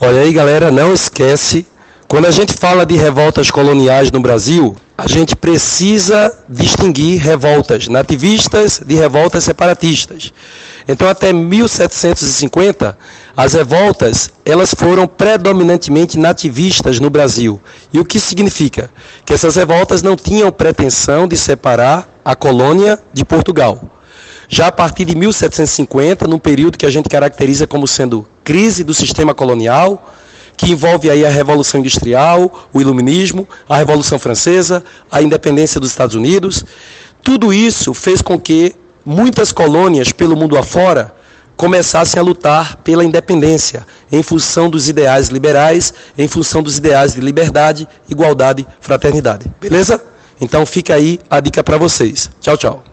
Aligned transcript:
Olha 0.00 0.20
aí, 0.20 0.32
galera, 0.32 0.70
não 0.70 0.94
esquece, 0.94 1.66
quando 2.06 2.26
a 2.26 2.30
gente 2.30 2.52
fala 2.52 2.86
de 2.86 2.94
revoltas 2.94 3.50
coloniais 3.50 4.12
no 4.12 4.20
Brasil, 4.20 4.76
a 4.96 5.08
gente 5.08 5.34
precisa 5.34 6.32
distinguir 6.48 7.20
revoltas 7.20 7.88
nativistas 7.88 8.80
de 8.86 8.94
revoltas 8.94 9.42
separatistas. 9.42 10.32
Então, 10.86 11.08
até 11.08 11.32
1750, 11.32 12.96
as 13.36 13.54
revoltas 13.54 14.30
elas 14.44 14.72
foram 14.72 15.08
predominantemente 15.08 16.16
nativistas 16.16 17.00
no 17.00 17.10
Brasil. 17.10 17.60
E 17.92 17.98
o 17.98 18.04
que 18.04 18.20
significa? 18.20 18.90
Que 19.26 19.34
essas 19.34 19.56
revoltas 19.56 20.00
não 20.00 20.14
tinham 20.14 20.52
pretensão 20.52 21.26
de 21.26 21.36
separar 21.36 22.08
a 22.24 22.36
colônia 22.36 23.00
de 23.12 23.24
Portugal. 23.24 23.97
Já 24.48 24.68
a 24.68 24.72
partir 24.72 25.04
de 25.04 25.14
1750, 25.14 26.26
num 26.26 26.38
período 26.38 26.78
que 26.78 26.86
a 26.86 26.90
gente 26.90 27.08
caracteriza 27.08 27.66
como 27.66 27.86
sendo 27.86 28.26
crise 28.42 28.82
do 28.82 28.94
sistema 28.94 29.34
colonial, 29.34 30.14
que 30.56 30.72
envolve 30.72 31.10
aí 31.10 31.24
a 31.24 31.28
Revolução 31.28 31.80
Industrial, 31.80 32.68
o 32.72 32.80
Iluminismo, 32.80 33.46
a 33.68 33.76
Revolução 33.76 34.18
Francesa, 34.18 34.82
a 35.10 35.20
independência 35.20 35.78
dos 35.78 35.90
Estados 35.90 36.16
Unidos, 36.16 36.64
tudo 37.22 37.52
isso 37.52 37.92
fez 37.92 38.22
com 38.22 38.40
que 38.40 38.74
muitas 39.04 39.52
colônias 39.52 40.12
pelo 40.12 40.34
mundo 40.34 40.56
afora 40.56 41.14
começassem 41.56 42.18
a 42.18 42.22
lutar 42.22 42.76
pela 42.76 43.04
independência, 43.04 43.86
em 44.10 44.22
função 44.22 44.70
dos 44.70 44.88
ideais 44.88 45.28
liberais, 45.28 45.92
em 46.16 46.26
função 46.26 46.62
dos 46.62 46.78
ideais 46.78 47.14
de 47.14 47.20
liberdade, 47.20 47.86
igualdade, 48.08 48.66
fraternidade. 48.80 49.50
Beleza? 49.60 50.02
Então 50.40 50.64
fica 50.64 50.94
aí 50.94 51.18
a 51.28 51.40
dica 51.40 51.62
para 51.62 51.76
vocês. 51.76 52.30
Tchau, 52.40 52.56
tchau. 52.56 52.88